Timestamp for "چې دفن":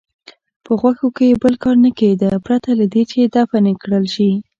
3.11-3.65